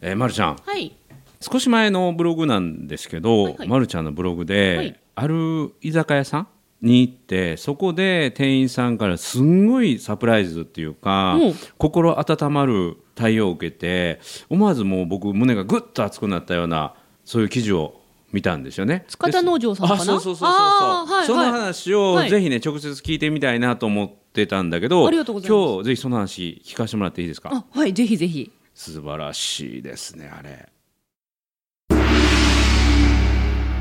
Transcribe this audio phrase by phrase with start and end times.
[0.00, 0.56] えー、まるちゃん。
[0.56, 0.94] はい。
[1.40, 3.68] 少し前のブログなんですけど、はいはい。
[3.68, 5.00] まるちゃんのブログで、はい。
[5.14, 6.48] ある居酒屋さん
[6.80, 11.54] に行ってそこで店員さんからすんごいサプライズっていうか、うん。
[11.76, 16.94] 心温まる対応を受けて思わずもう僕胸がぐっと熱くなったような
[17.24, 18.00] そういう記事を
[18.32, 19.04] 見たんですよね。
[19.08, 20.00] 塚田農場さんかな？
[20.02, 22.30] あそうそうそうそうはいそのはい話をはい。
[22.30, 27.50] ぜひね直接聞いてみたいなと思ってたんだけど、今日ぜひその話聞かせてもらっていいですか？
[27.52, 28.50] あ、はい、ぜひぜひ。
[28.82, 30.66] 素晴らしいですねあれ。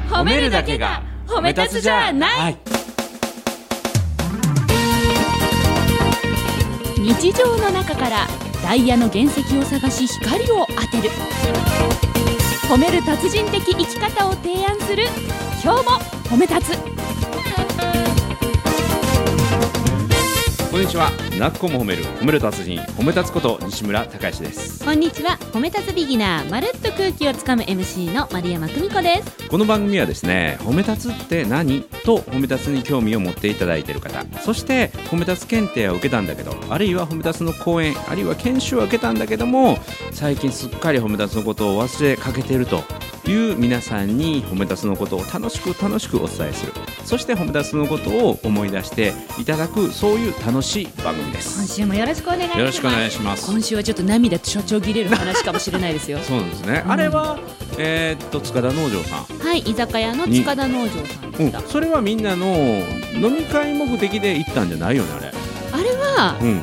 [0.09, 2.37] 褒めるだけが褒め立つじゃない。
[2.37, 2.57] はい
[6.97, 8.27] 日常の中から
[8.61, 11.09] ダイヤの原石を探し光を当てる。
[12.69, 15.05] 褒める達人的生き方を提案する。
[15.63, 15.91] 今日も
[16.25, 17.18] 褒め立つ。
[20.79, 21.11] こんにちは。
[21.37, 24.81] なっこも褒める褒める達人褒め立つこと西村孝之です。
[24.85, 29.39] こんにちは、褒め立つビギナー、まるっと空気をつかむ MC の丸山久美子です。
[29.49, 39.79] この番組はですね褒め立つって何と褒め立つに興味を持っていただいている方そして褒め立つ検定を受けたんだけどあるいは褒め立つの講演あるいは研修を受けたんだけども
[40.11, 42.83] 最近すっかり褒め立つのことを忘れかけていると
[43.29, 46.73] いう皆さんに褒め立つのことを楽しく楽しくお伝えする
[47.05, 52.59] そして褒め立つのことを思い出していただくそういう楽しい番組です今週もよろしくお願いします。
[52.59, 56.19] よろしくお願いします今週はちょっと涙と所長切れる話かもしれないですよ。
[56.19, 57.39] そうなんですね、あれは
[57.77, 61.59] えーっと塚田農場さんはい、居酒屋の塚田農場さんでした。
[61.59, 62.45] うん、それはみんなの
[63.13, 65.31] 飲み会目的で行ったんじゃないよねあれ。
[65.71, 66.61] あれはうん、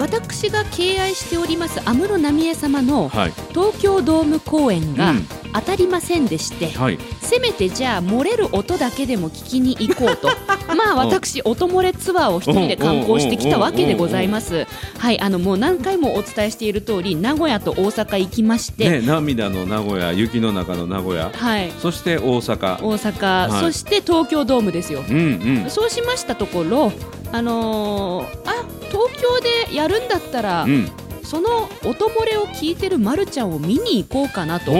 [0.00, 3.32] 私が敬愛しております安室奈美恵様のはい。
[3.50, 6.98] 東京ドーム公演がうん当たりませんでして、はい。
[7.20, 10.28] せめてじゃあ漏れる音だけでも聞きに行こうと。
[10.74, 14.66] まあ私音漏れツアーを一人で観光してきたわけでございます。
[14.98, 21.70] はいあのもう何回もお伝えしている通り名古屋と大阪行きまして、ね、涙の名古屋、雪の中の名古屋、はい。
[21.80, 22.82] そして大阪。
[22.82, 23.60] 大阪、はい。
[23.60, 25.04] そして東京ドームですよ。
[25.08, 25.16] うん
[25.64, 25.70] うん。
[25.70, 26.92] そうしましたところ
[27.32, 29.40] あのーあ東京
[29.70, 30.90] でやるんだったら、うん。
[31.24, 34.72] その音漏れを聞いてるまるちゃんを見に行こうかなと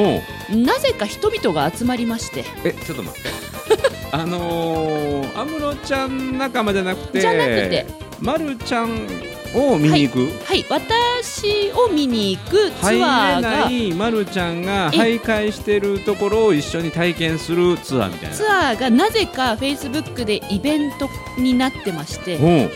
[0.50, 3.28] なぜか人々が集まりましてえ、ちょっと待って。
[4.12, 7.20] あのー、安室ちゃん仲間じゃなくて。
[7.20, 7.86] じゃなくて。
[8.20, 9.08] まるちゃん
[9.54, 10.30] を見に行く？
[10.44, 18.36] はい私を見に行くツ入れアーがないまるちゃんがえ徘徊してるところを一緒に体験するツアーみたいな。
[18.36, 22.70] ツアーがなぜかフェイスブックでイベントになってましてうん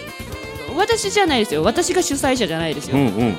[0.76, 1.62] 私じゃないですよ。
[1.62, 3.36] 私が主催者じゃないですよ、うんうん。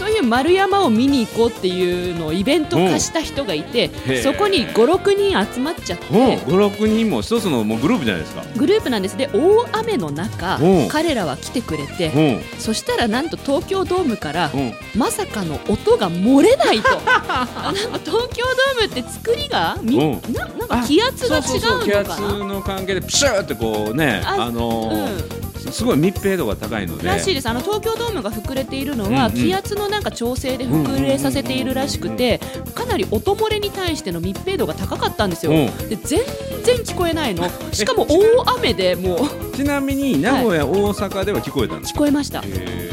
[0.00, 3.90] そういう丸山を見に行こうっていうのをイベント化した人がいて
[4.22, 6.06] そこに56人集まっちゃって。
[6.08, 8.42] うん、五六人も一つのもうグループじゃないですか。
[8.56, 9.18] グループなんです。
[9.18, 10.88] で大雨の中うん。
[10.88, 12.60] 彼らは来てくれてうん。
[12.60, 14.72] そしたらなんと東京ドームからうん。
[14.96, 16.88] まさかの音が漏れないと。
[17.06, 18.44] あ なんか東京
[18.78, 20.32] ドームって作りがみうん。
[20.32, 27.06] ななんか気圧が違そうそうそう気うのか圧なの関係でプシューってこうねああのーすごい密閉度が高いので。
[27.06, 27.48] らしいです。
[27.48, 29.42] あの東京ドームが膨れているのは、うんうん。
[29.42, 32.40] 気圧のなんか調整で膨れさせているらしくて
[32.74, 35.88] かなり音漏れに対しての密閉度が高かったんですよ、うん。
[35.88, 36.20] で全
[36.64, 37.48] 然聞こえないの。
[37.72, 39.56] しかも大雨でもう。
[39.56, 42.40] ちなみに名古屋、大阪では聞こえたんです聞こえました。
[42.40, 42.89] へあの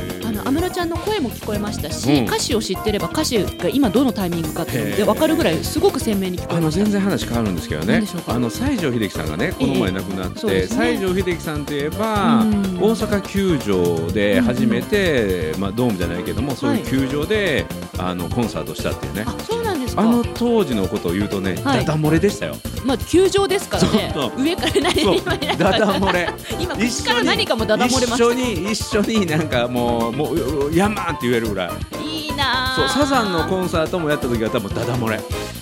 [0.48, 2.26] 安室ちゃんの声も聞こえましたし、うん。
[2.26, 6.84] 歌詞を知ってれば歌詞が今どのタイミングかっていうので分かるぐらいすごく鮮明に聞こえました。
[6.84, 8.02] 全然話変わるんですけどね。
[8.28, 10.94] あの西城秀樹さんがねこの前亡くなって、そうですね。
[10.94, 12.78] 西城秀樹さんといえば、うん。
[12.78, 17.66] 大阪球場で初めて、まあ、ドームじゃないけどもそういう球場で、
[17.98, 19.26] あのコンサートしたっていうね。
[19.28, 20.02] あそうなんですか。
[20.02, 21.86] あの当時のことを言うとね、はい。
[21.86, 22.56] ダダ漏れでしたよ。
[22.84, 24.14] まあ球場ですからね。
[24.38, 26.30] 上から何ダダ漏れ。
[26.60, 35.20] 今口から何かもダダ漏れま一緒しに一緒になんかもうもうヤンマンって言えるぐらいたいいなそうあサザンのコンサートもやった時は多分ダダ漏れ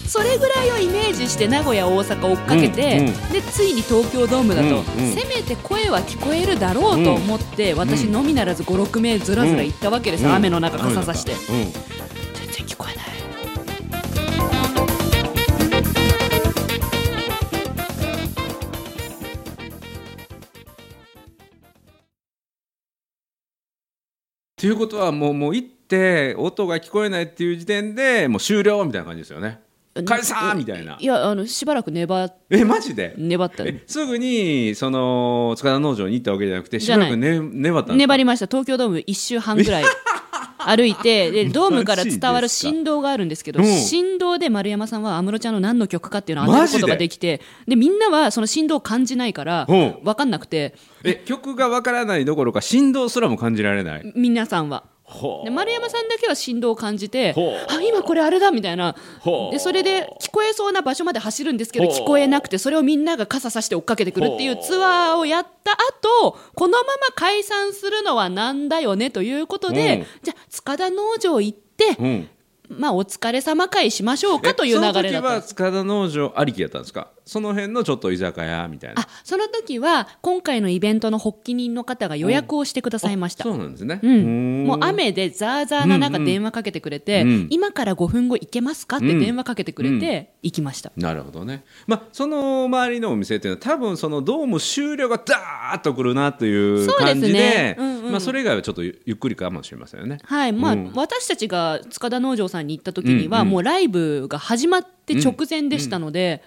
[0.07, 11.33] それぐらいをイメージして名古屋大阪追っかけて、うんうんでついに東京ドームだと、うんうんせめて声は聞こえるだろうと思って、私うんのみならず56名ずらずら行ったわけですよ、うん雨の中傘さして、
[24.65, 29.59] っていうことはもうもう行って音が聞こえないっていう時点でもう終了みたいな感じですよね。
[30.07, 30.97] 解散みたいな。
[30.99, 33.13] いやあのしばらく粘えマジで？
[33.15, 33.63] 粘った。
[33.63, 38.47] えすぐにその塚田農場に行ったわけじゃなくてしばらく、ね、粘った粘りました。
[38.47, 39.83] 東京ドーム1周半ぐらい
[40.65, 43.65] 歩いて でドームから伝わる振動があるんですけどうん。
[43.65, 49.73] 振動で丸山さんは安室ちゃんの何の曲かっていうのを当てることができてでみんなはその振動を感じないからう。
[49.75, 54.11] ん分かんなくてえ曲がわからないどころか振動すらも感じられない。
[54.15, 54.83] 皆さんは
[55.43, 57.35] で丸山さんだけは振動を感じて
[57.69, 58.95] あ今これあれだみたいな。
[59.51, 70.05] でそれで聞こえそうな場所まで走るんですけど聞こえなくてそれをみんなが傘さして追っかけてくるっていうツアーをやった後このまま解散するのはなんだよねということで、うん。
[70.23, 72.29] じゃあ塚田農場行って、うん。
[72.67, 75.49] まあお疲れ様会しましょうかという流れだったんです。
[75.49, 77.09] 塚田農場ありきやったんですか？
[77.25, 79.01] その辺のちょっと居酒屋みたいな。
[79.01, 83.99] あその時は今回のイベントの発起人の方が予約をしてくださいました、そうなんですね。
[84.01, 87.47] うん、もうあ雨でザーザーな中電話かけてくれて、うん。
[87.49, 98.11] 今から5分後行けますかって電話かけてくれて行きました、なるほどね、まあ、その周りのお店っていうのは多分そのドーム終了がダーッとくるなという感じでうんうん。
[98.11, 100.19] まあ、それ以外はちょっとゆゆっくりかもしれませんよね。
[100.23, 100.53] はい。
[100.53, 100.91] まあうん。
[100.95, 106.41] 私たちが塚田農場さんに行った時には、うんうんもうライブが始まって直前でしたので、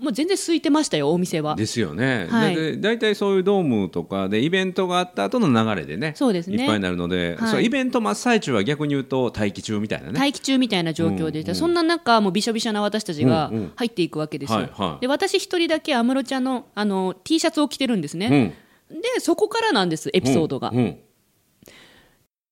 [0.00, 1.56] もう全然空いてましたよお店は。
[1.56, 2.54] ですよね、はい。
[2.54, 6.56] でで大体そういうドームとかでイベントがあった後の流れでねそうですね。
[6.56, 7.50] いっぱいになるので、はい。
[7.50, 10.18] そうイベント真っ最中は逆に言うと待機中みたいなね。
[10.18, 15.00] 待機中みたいな状況でうんうんそんな中もうびしょびしょな私たちが入っていくわけですよ、はいはい。
[15.00, 18.54] で私一人だけ安室ちゃんのあの T シャツを着てるんですね、
[18.90, 19.00] うん。
[19.00, 20.98] でそこからなんですエピソードが、うんうん。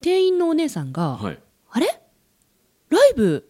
[0.01, 1.39] 店員のお姉さんが、はい、
[1.71, 1.87] あれ？
[2.89, 3.49] ライブ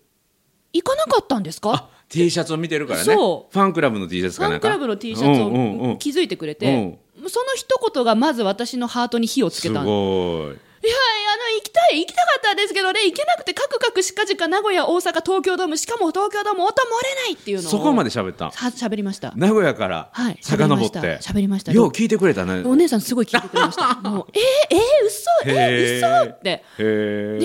[0.74, 1.74] 行かなかったんですか？
[1.74, 3.06] あ T シャツを見てるからね。
[3.14, 4.68] ファンクラブの T シャツフかなんか。
[4.68, 5.92] ァンクラブの T シャツうんうんうん。
[5.92, 18.48] を気づいてくれて、その一言がまず私のハートに火をつけすたんいやごいあの行きたい行きたかったんですけどね行けなくてカクカクしかじか名古屋大阪東京ドームしかも東京ドーム音漏れないっていうのをそこまでで喋った。
[18.50, 19.34] 喋りました。
[19.36, 22.62] 名古屋からはい遡って、喋りましたよう聞いてくれたね。
[22.64, 23.96] お姉さんすごい聞いてくれました。
[24.10, 26.02] もうえー、えー、嘘えへー。
[26.02, 26.64] ー、嘘って。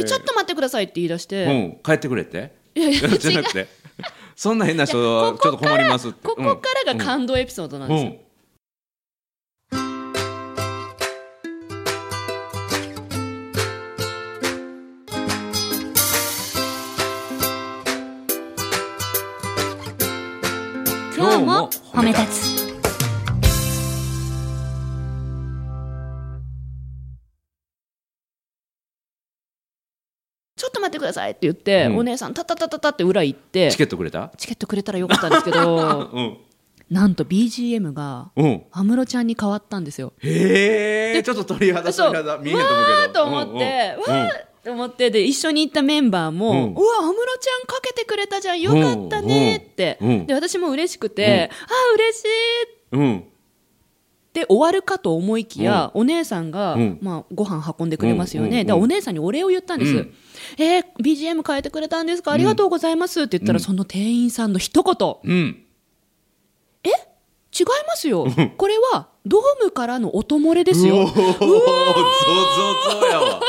[0.03, 2.53] でちょっと待ってくださいって言い出して、うん、帰ってくれって？
[2.75, 3.67] いやいや違う じゃなくて
[4.37, 8.17] そんな変な人はちょっと困りますここからが感動エピソードなんですよ、
[21.17, 22.62] 今日も褒め立つ
[31.13, 31.97] ださいって言って、うん。
[31.99, 34.31] お姉さんタタタタタって裏行ってチケットくれた？
[34.37, 36.39] チケットくれたらよかったんですけど うん。
[36.91, 38.63] なんと BGM がうん。
[38.71, 40.13] 安室ちゃんに変わったんですよ。
[40.19, 41.23] へえ。
[41.23, 44.31] ちょっと鳥肌鳥肌見えへんと思うわーけどと思って、うんうんわー
[44.65, 50.09] と思ってで一緒に行ったメンバーも、ううんわ安室ちゃんかけてくれたじゃんよかったねって、うん。
[50.09, 50.27] うん。
[50.27, 52.27] で私も嬉しくて、あー嬉しい
[52.93, 53.25] うん
[54.33, 56.99] で終わるかと思いきや、お姉さんが、うん。
[57.03, 60.15] まあ、ご飯運んでくれますよね、でお姉さんにお礼を言ったんです、うん。
[60.59, 62.33] えー BGM 変えてくれたんですか？
[62.33, 63.23] ありがとうございます。
[63.23, 63.63] って言ったら、うん。
[63.63, 65.17] その店員さんの一言。
[65.25, 65.59] うん。
[67.55, 68.27] 違いますよ。
[68.57, 70.97] これはドームからの音漏れですよ。
[70.97, 73.41] おーゾゾゾやわ。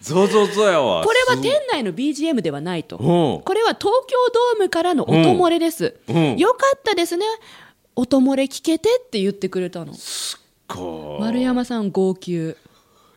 [0.00, 1.04] ゾゾゾやわ。
[1.04, 2.96] これは店内の BGM ではないと。
[2.96, 3.00] う
[3.40, 3.42] ん。
[3.42, 4.16] これは東京
[4.56, 6.38] ドームからの音漏れです、うん。
[6.38, 7.26] よかったですね
[8.00, 9.92] 音漏れ聞けてって言ってくれたの。
[11.20, 12.56] 丸山さん号泣。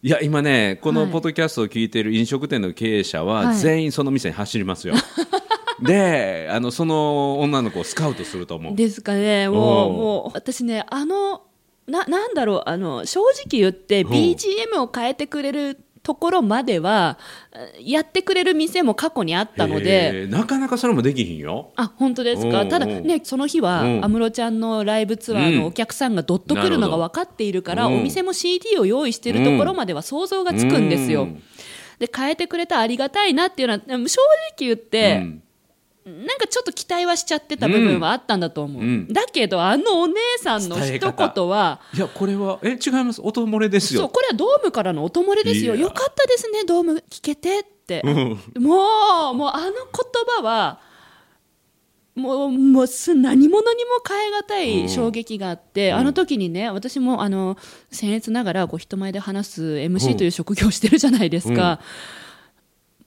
[0.02, 1.12] いや今ねこのはい。
[1.12, 3.56] ポッドキャストを聞いている飲食店の経営者ははい。
[3.56, 4.96] 全員その店に走りますよ、
[5.82, 8.76] であのその女の子をスカウトすると思う。
[8.76, 9.48] ですかね。
[9.48, 9.90] もう。
[9.90, 11.44] うんもう私ねあの
[11.88, 17.18] ななんだろうあの正直言ってん BGM を変えてくれるところまでは
[17.56, 20.28] えやってくれる店も過去にあったので。
[20.30, 21.72] なかなかそれもできひんよ。
[21.78, 22.66] あ本当ですか？
[22.66, 24.06] ただねその日はうん。
[24.06, 31.24] 安室ちゃんのライブツアーのお客さんがどっと来るのが分かっているから、うんお店も CD を用意しているところまでは想像がつくんですよ。
[31.24, 31.42] うん。
[32.00, 34.10] で変えてくれたありがたいなっていうのは正直
[34.60, 35.44] 言って、うん
[36.06, 39.08] なんかちょっと期待はしちゃってた部分はあったんだと思う、うん。
[39.14, 43.22] だけどあのお姉さんの一言はいやこれはえ違います？
[43.22, 44.02] 音漏れですよ。
[44.02, 45.76] そうこれはドームからの音漏れですよ。
[45.76, 48.14] よかったですねドーム聞けてって、うん。
[48.62, 49.74] もうもうあの言
[50.38, 50.80] 葉は
[52.16, 57.56] もうもうす何者にも変え難い衝撃があって、あの時にね私もあの
[57.92, 61.80] 僭越ながらこう人前で話す MC という職業をしてるじゃないですか、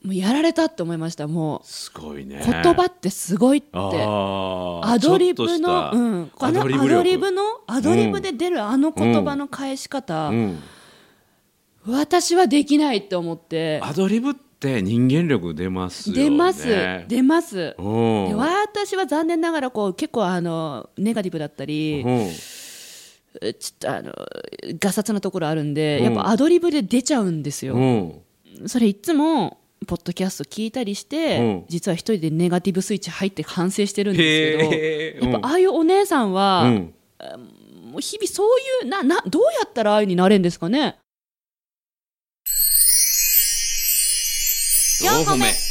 [0.06, 1.26] もうやられたって思いました。
[1.26, 2.40] もすごいね。
[2.40, 3.68] う言葉ってすごいって。
[3.74, 10.62] アドリブの、うん、あのアアドリブのアドリブで出るあの言葉の返し方、うん
[11.88, 13.80] 私はできないって思って。
[13.82, 16.22] アドリブって人間力出ますよね。
[16.24, 17.04] 出ます。
[17.06, 17.76] 出ます。
[17.78, 17.82] う
[18.26, 18.28] ん。
[18.28, 22.30] で私は残念ながらこう結構あのネガティブだったり、うん。
[22.32, 24.12] ちょっとあの
[24.80, 26.04] ガサツなところあるんで、うん。
[26.06, 28.20] やっぱアドリブで出ちゃうんですよ、うん。
[28.66, 31.64] それいつもポッドキャスト聞いたりして、うん。
[31.68, 36.94] 実は一人でネガティブスイッチ入って反省してるんですけどやっぱああいうお姉さんは、うん。
[37.90, 40.96] もう日々そういうななどうやったらああいうになれるんですかね。
[45.02, 45.65] 4歩目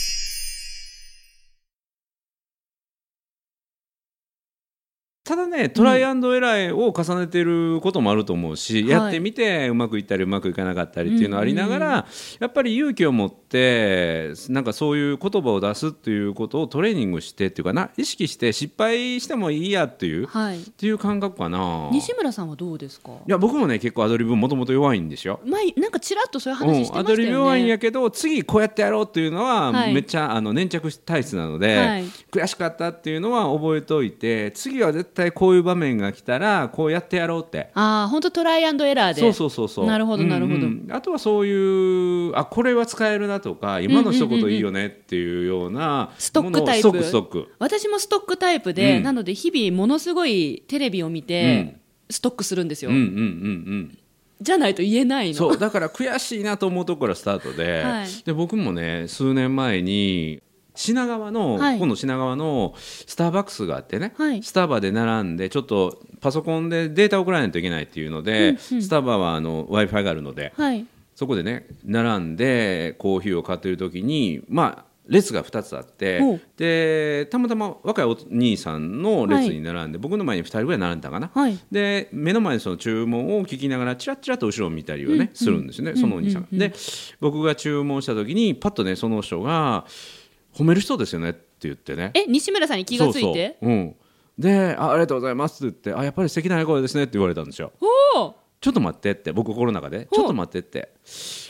[5.26, 12.06] ただねトライアンドエラーを重ねてることもあると思うし、はいやってみてうまくいったりうまくいかなかったりっていうのはありながら、
[12.40, 20.62] やっぱり勇気を持ってなんかそういう言葉を出すっていうことをトレーニングしてっていうかな意識して失敗してもいいやっていう、はい。
[20.62, 21.90] っていう感覚かな。
[21.92, 23.12] 西村さんはどうですか？
[23.12, 25.40] いや僕もね結構アドリブもともと弱いんですよ。
[25.44, 29.94] 前なんかちらっとそういう話してうん、アましたよね、ドリブ弱いんやけど次こうやってやろうっていうのは、はい。
[29.94, 32.04] めっちゃあの粘着体質なので、はい。
[32.32, 37.72] 悔しかったっていうのは覚えておいて次は絶対こういう場面が来たらこうやってやろうって。
[37.74, 39.22] ああ本当トライアンドエラーで。
[39.22, 39.86] そうそうそうそう。
[39.86, 40.60] なるほどなるほど。
[40.60, 46.90] うんうんあとはそういうあこれは使えるなとか今の一言いいよねっていうようなストックタイプ。
[46.90, 47.48] ストックストック。
[47.60, 49.04] 私もストックタイプで、うん。
[49.04, 51.78] なので日々ものすごいテレビを見て、
[52.10, 53.98] ストックするんですよ、うんうんうんうん。
[54.42, 55.36] じゃないと言えないの。
[55.36, 58.08] そうだから悔しいなと思うところからスタートで, はい。
[58.26, 60.42] で僕もね数年前に
[60.76, 61.78] 品川の、はい。
[61.80, 64.44] 今度品川のスターバックスがあってね、はい。
[64.44, 70.86] スタバで並んでちょっとパソコンでデータを送らないといけないっていうので、スタバは w i f i があるのではい。
[71.16, 81.58] そこでね並んでコーヒーを買ってる時にまあ列が2つあってでたまたま若いお兄さんの列に並んで、僕の前に2人ぐらい並んだかな、はい。
[81.72, 86.42] で目の前にその注文を聞きながらチラッチラッと後ろを見たりをね、するんですよねそのお兄さん。
[86.42, 86.48] が。
[86.52, 86.74] で
[87.22, 89.86] 僕が注文した時にパッとねその人が
[90.56, 92.12] 「褒める人ですよね」って言ってね。
[92.14, 93.58] え西村さんに気がついて？
[93.62, 93.96] そうん、
[94.38, 97.72] であ「ありがとうございます」って言って「あやっぱり素敵な笑顔ですね」って言われたんですよ。
[98.16, 100.16] おおちょっと待ってって僕心の中で「ほう。
[100.16, 100.94] ちょっと待って」って。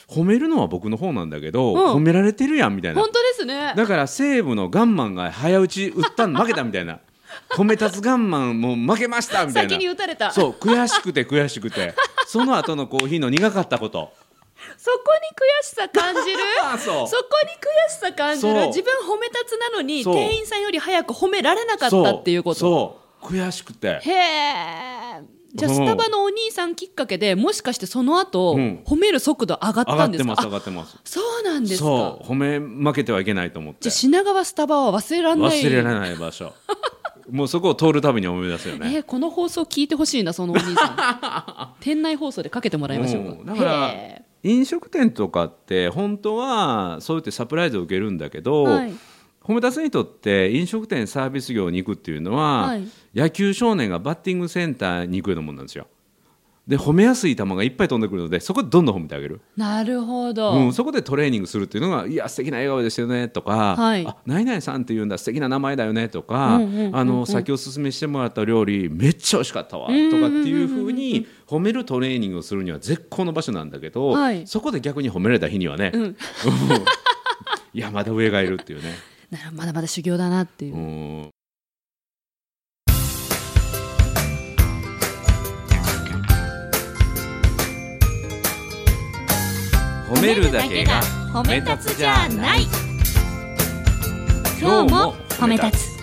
[0.08, 1.94] 褒めるのは僕の方なんだけど、うん。
[1.96, 3.02] 褒められてるやんみたいな。
[3.02, 3.74] 本当ですね。
[3.76, 7.00] だから西武のガンマンが早打ち打ったの負けたみたいな。
[7.52, 9.70] 褒め立つガンマンもう負けましたみたいな。
[9.70, 11.94] 先に打たれたそう悔しくて悔しくて
[12.28, 14.14] その後のコーヒーの苦かったこと
[14.86, 16.38] そこに悔しさ感じる？
[16.64, 18.68] あそこに悔しさ感じる？
[18.68, 23.00] 自分褒め立つなのに店員さんより早く褒められなかったっていうこと？
[23.22, 24.00] 悔しくて。
[24.02, 25.22] へえ
[25.56, 25.78] じゃあうん。
[25.78, 28.84] スタバのお兄さんきっかけでもしかしてその後、うん。
[28.86, 30.34] 褒める速度上がったんですか？
[30.34, 30.98] ってます上あがってます。
[31.06, 31.86] そうなんですか。
[31.86, 32.28] そう。
[32.28, 33.80] 褒め負けてはいけないと思って。
[33.82, 35.62] じゃあ品川スタバは忘れられない。
[35.62, 36.54] 忘れられない場所。
[37.32, 38.92] もうそこを通るたびに思い出すよね。
[38.98, 41.74] えーこの放送聞いてほしいなそのお兄さん。
[41.82, 43.30] 店内放送でかけてもらいましょうか。
[43.32, 43.46] うん。
[43.46, 48.94] だからへ飲食店とかって本当はそうやってサプライズを受けるんだけど、はい。
[49.42, 52.88] 褒め立つにとって飲食店サービス業に行くっていうのは、はい。
[53.16, 55.88] 野球少年がバッティングセンターに行くようなもんなんですよ
[56.68, 64.06] で褒めやすい球がいっぱい飛んでくるのでそこでどんどん褒めてあげる、ーなるほど、うん、そこでトレーニングするっていうのが「いや素敵な笑顔ですよね」とか「はい。
[64.06, 66.60] あ何々さんっていうんだ素敵な名前だよね」とか、
[67.28, 74.48] 先おすすめしてもらった料理めっちゃ美味しかったわ」とかっていうふうに褒めるトレーニングをするには絶好の場所なんだけど、はい。
[74.48, 76.16] そこで逆に褒められた日にはね、ん。
[77.74, 78.96] いやまだ上がいるっていうね。
[79.54, 81.30] まだまだ修行だなっていう、う
[90.08, 91.02] 褒めるだけが
[91.34, 92.68] 褒め立つじゃない。
[94.62, 95.96] 今日も褒め立つ。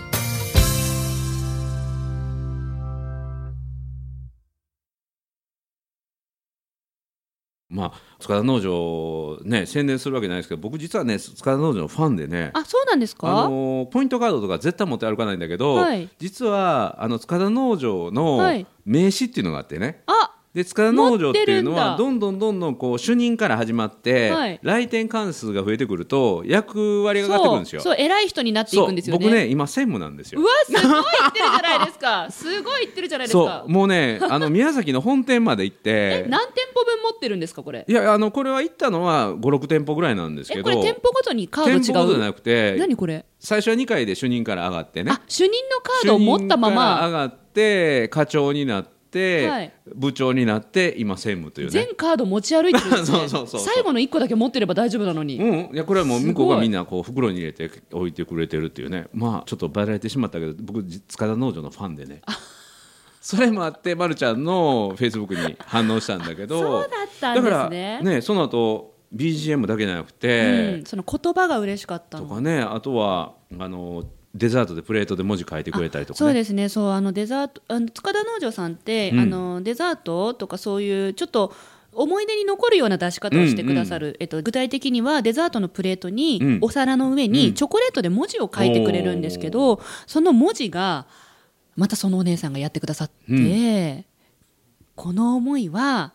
[7.68, 16.10] まあ塚田農場ね宣伝するわけないですけど僕実はね塚田農場のファンでねあそうなんですか、あのポイントカードとか絶対持って歩かないんだけど、はい。
[16.18, 18.66] 実はあの塚田農場のはい。
[18.84, 20.21] 名刺っていうのがあってね、あ
[20.54, 24.60] で塚田農場っていうのはどんどんどんどんこう主任から始まって、はい。
[24.62, 27.80] 来店関数が増えてくると役割が上がってくるんですよ。
[27.80, 29.24] そう偉い人になっていくんですよね。
[29.24, 30.42] 僕ね今専務なんですよ。
[30.42, 30.44] う。
[30.44, 32.26] わすごい言ってるじゃないですか。
[32.30, 37.86] すごい言ってるじゃないですそかうもうねあの宮崎の本店まで行っ えて何店舗分持ってるんですかこれ？
[37.88, 41.80] いやあのこれは行ったのは56店舗ぐらいなんですけどえこれ店舗ごとにカード違う？
[41.80, 43.24] 店舗ごとじゃなくて何これ？
[43.40, 45.12] 最初は2回で主任から上がってね。
[45.12, 49.72] あ主任のカードを持ったま主任からま上がって課長になって、はい。
[49.94, 51.70] 部長になって今専務というね。
[51.70, 59.06] 全カード持ち歩いてるね、 そうそうそう最後の1個だけ持ってれば大丈夫なのに、うん、いやこれはもう向こうがみんなこう袋に入れて置いてくれてるっていうね。
[59.12, 62.22] まあちょっとバラれてしまったけど僕塚田農場のファンでね。
[63.20, 66.58] それもあって、ま、るちゃんのフェイスブックに反応したんだけど。
[66.58, 66.90] そうだっ
[67.20, 67.50] たんですね。
[67.50, 72.26] だからねその後 BGM だけじゃなくて、うん、その言葉が嬉しかったの。
[72.26, 72.60] とかね。
[72.60, 74.04] あとはあの
[74.34, 76.18] デザートでプレートで文字書いてくれたりとかね。
[76.18, 76.68] そうですね。
[76.68, 79.20] そうあのデザートあの塚田農場さんって、うん。
[79.20, 81.52] あのデザートとかそういうちょっと
[81.92, 86.58] 思い出に残るような出し方をしてくださる、えっと、具体的にはデザートのプレートに、うん。
[86.62, 87.32] お皿の上うん。
[87.32, 91.06] にチョコレートで文字を書いてくれるんですけど、その文字が
[91.76, 94.04] またそのお姉さんがやってくださって、うん。
[94.94, 96.12] この思いは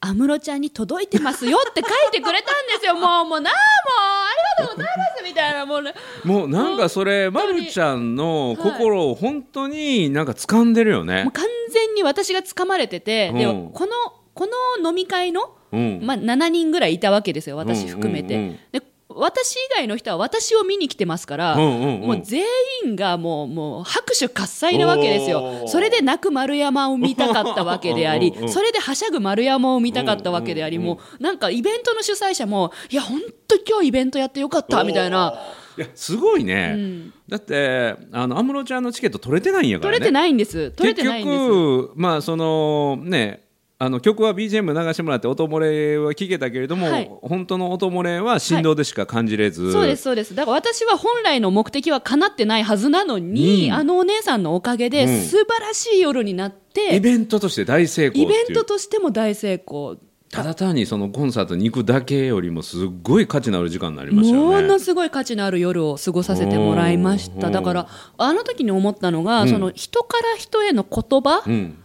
[0.00, 2.94] 安室ちゃんに届いてますよって書いてくれたんですよ。
[2.94, 4.21] もうもうなあもう
[4.66, 4.82] とうご
[5.24, 11.32] みたいなもうねもうなんかそれ、まるちゃんの心を本当になんか掴んでるよねもう。
[11.32, 13.92] 完全に私が掴まれてて、でうんこの
[14.34, 14.46] こ
[14.80, 16.00] の飲み会の、うん。
[16.02, 18.82] まあ、7人ぐらいいたわけですよ私含めて、で
[19.16, 22.06] 私以外の人は私を見に来てますから、うんうんうん。
[22.06, 22.44] もう全
[22.84, 25.68] 員がもうもう拍手喝采なわけですおよー。
[25.68, 35.34] それで泣く丸山を見たかったわけでありうんそれではしゃぐ丸山を見たかったわけでありうんうんうんもうなんかイベントの主催者もいや本当今日イベントやってよかったみたいな。
[35.76, 37.14] いやすごいね、うん。
[37.28, 39.96] だってあの安室ちゃんのチケット取れてないんやからね。
[39.96, 40.70] 取れてないんです。
[40.72, 41.38] 取れてないんです。
[41.38, 43.42] 結局まあそのね
[43.84, 47.10] あの曲は BGM 流してもらって音漏れは聞けたけれども、はい。
[47.20, 50.36] 本当の音漏れは振動でしか感じれず、そうですそうです。
[50.36, 53.74] だから私は本来の目的は叶ってないはずなのに、うん。
[53.74, 55.22] あのお姉さんのおかげでうん。
[55.22, 59.96] 素晴らしい夜になって、イベントとして大成功イベントとしても大成功。
[60.30, 64.62] ただ単にそのコンサートに行くだけよりもすっごい価値のある時間になりましたよね。
[64.62, 67.50] ものすごい価値のある夜を過ごさせてもらいました。
[67.50, 69.48] だからあの時に思ったのが、うん。
[69.48, 71.78] その人から人への言葉うん。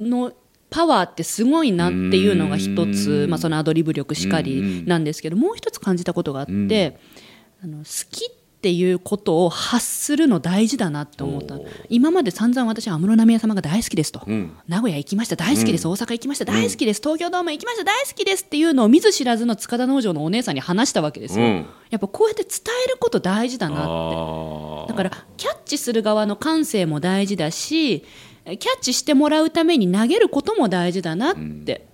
[0.00, 0.32] の
[0.74, 3.30] パワーってすごいなっていうのが一うつ、ん。
[3.30, 6.52] まあ、そのアドリブ力しかりなんですけどもう一つ感じたことがあって、
[7.62, 7.74] うん。
[7.74, 11.58] あの好きっていうことを発するの大事だなって思った
[11.90, 14.56] 今まで散々私は安室奈美恵様が大好きですと、うん。
[14.66, 15.92] 名古屋行きました大好きです、うん。
[15.92, 21.66] 大阪行きました大好きです、東京ドーム行きました大好きですっていうのを見ず知らずの塚田農場のお姉さんに話したわけですよ、うん。
[21.90, 22.50] やっぱこうやって伝
[22.86, 24.92] えること大事だなって。
[24.92, 28.04] だからキャッチする側の感性も大事だし
[28.44, 31.34] キャッチしてもらうために投げることも大事だなっ
[31.64, 31.86] て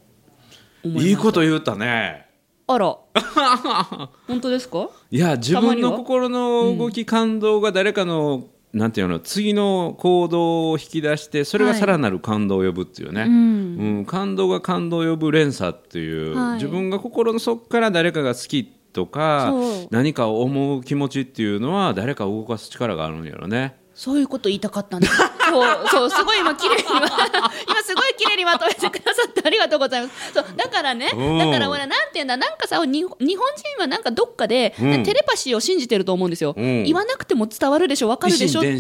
[0.85, 1.11] 思いました。
[1.11, 2.27] いいこと言ったね。
[2.67, 2.97] あら。
[4.27, 4.89] 本当ですか？
[5.11, 11.81] いや自分の心の動き、感動が誰かのなんていうの次の行動を引き出してそれがはい。
[11.81, 13.33] さらなる感動を呼ぶっていうね、うん。
[13.33, 16.55] うん感動が感動を呼ぶ連鎖っていう、はい。
[16.55, 19.53] 自分が心の底から誰かが好きとか
[19.91, 23.77] 何かを思う気持ちっていうのは誰かを動かす力があるんやろね。
[23.95, 25.13] そういうこと言いたかったんです
[25.51, 26.83] そうそうすごい今綺麗に
[27.69, 30.33] 今すごい綺麗にまとめてくださってありがとうございます。
[30.33, 31.39] そうだからねうん。
[31.39, 33.37] だからほらなんていうんだなんかさに日本人
[33.79, 35.03] はなんかどっかで、うん。
[35.03, 36.85] テレパシーを信じてると思うんですよ、うん。
[36.85, 38.75] 言わなくても伝わるでしょわかるでしょって。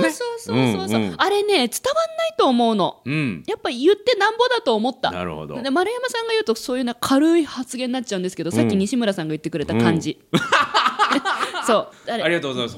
[0.00, 0.08] ね。
[0.08, 1.04] あそうそうそうそうそう、う。
[1.04, 1.14] んうん。
[1.18, 3.00] あれね伝わんないと思うの。
[3.04, 5.10] うん、やっぱ言ってなんぼだと思った。
[5.10, 5.60] なるほど。
[5.60, 10.18] で丸山さんが言うとそういうな軽い発言になっちゃうんですけど、さっき西村さんが言ってくれた感じ、
[11.66, 11.88] そう。
[12.06, 12.76] 誰ありがとうございます。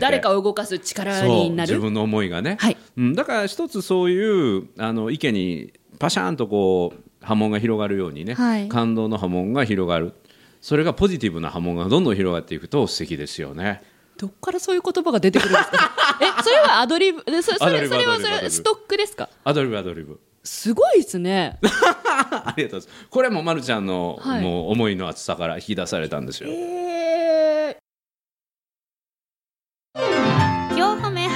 [0.00, 1.70] 誰かを動かす力になる。
[1.72, 2.76] 自分の思いがね、はい。
[2.96, 8.68] うん、だから一つそういうあの意見にパシャンとこう波紋が広がるようにね、はい。
[8.68, 10.12] 感動の波紋が広がる。
[10.60, 13.82] それがポジティブな波紋がどんどん広がっていくと素敵ですよね。
[14.16, 15.96] どっからそういう言葉が出てくるんですか？
[16.22, 19.28] えそれはアドリブでそそれそれはそれストックですか？
[19.42, 20.20] アドリブアドリブ。
[20.44, 21.58] すごいですね。
[21.64, 23.06] ありがとうございます。
[23.10, 24.42] これもまるちゃんの、はい。
[24.42, 26.50] もう思いの厚さから引き出されたんですよ。
[26.50, 27.76] えー、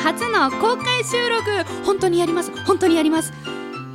[0.06, 2.52] 初の公開収録本当にやります。
[2.64, 3.32] 本当にやります。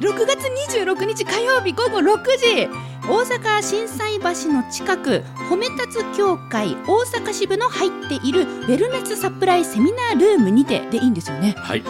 [0.01, 0.39] 6月
[0.75, 2.69] 26日火曜日午後6時。
[3.07, 11.55] 大阪心斎橋の近く褒め立つ協会大阪支部の入っているウェルネスサプライセミナールームにてでいいんですよね。
[11.57, 11.83] はい、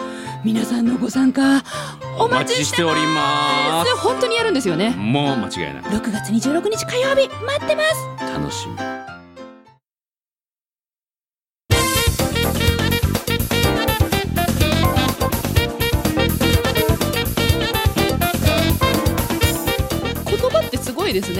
[0.44, 1.64] 皆さんのご参加
[2.16, 4.92] お待ちしておりま本当にやるんですよね。
[4.92, 4.98] す。
[4.98, 5.82] もう間違いない。
[5.82, 8.32] 6月26日火曜日待ってます。
[8.32, 8.91] 楽しみ。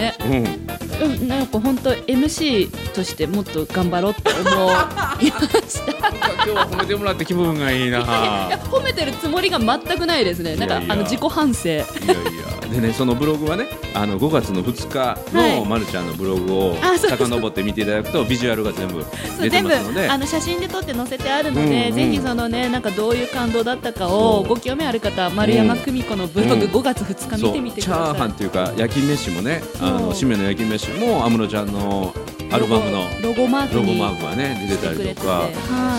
[0.03, 0.15] ね。
[0.19, 6.09] うん、うん、なんか本当 MC としてもっと頑張ろうって思いました。
[6.09, 7.99] 今日は褒めてもらって気分がいいな。
[7.99, 10.55] いや褒めてるつもりが全くないですね。
[10.55, 11.69] なんかあの自己反省。
[11.69, 11.83] いやいや
[12.73, 14.99] でねそのブログはねあの5月の2日
[15.37, 19.05] はいのまるちゃんのブログを遡って見ていただくとビジュアルが全部
[19.39, 28.29] 出てますのであの写真で撮って載せてあるので、うんうんぜひそのねなんかどういう感動だったかをご興味ある方丸山久美子のブログうん5月2日見てみてくチャーハださい。
[28.29, 32.13] ンっていうか焼き飯もねあの締めの焼き飯も安室ちゃんの
[32.51, 35.49] アルバムのロゴマークにロゴマークがね出てたりとか、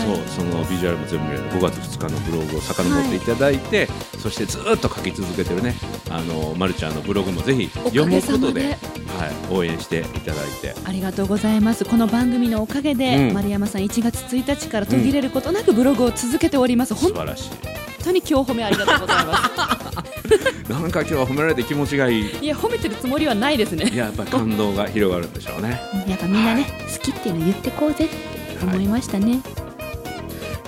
[0.05, 3.87] そうそのビジュアルも全部見れる5月2日のブログを遡っていただいて、
[4.19, 5.75] そしてずっと書き続けてるね
[6.09, 8.77] あのまるちゃんのブログもぜひ読むことで
[9.15, 10.75] はい、応援していただいて。
[10.83, 11.85] ありがとうございます。
[11.85, 13.33] この番組のおかげで、うん。
[13.33, 16.93] 丸山さん1月1日から途切れることなくブログを続けております。
[16.93, 20.71] 本素晴らしい当に今日褒めありがとうございます。
[20.71, 23.95] なんか今日は褒められて気持ちがいいいや褒めてるつもりはないですねい。
[23.95, 25.79] ややっぱり感動が広がるんでしょうね。
[26.07, 29.41] やっぱみんなね、好きっていうの言ってこうぜって思いましたね。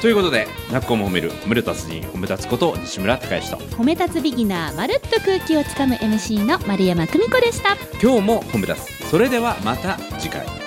[0.01, 7.75] ということで「なっこも褒める褒める達人褒め立つこと西村孝之と褒め立つビギナーまるっと空気をつかむ MC の丸山久美子でした。
[8.01, 10.66] 今日も褒め立つそれではまた次回。